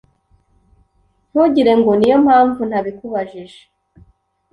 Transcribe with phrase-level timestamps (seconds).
[1.31, 3.61] ntugire ngo niyo impamvu ntabikubajije